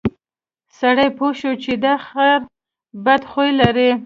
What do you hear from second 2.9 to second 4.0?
بد خوی لري.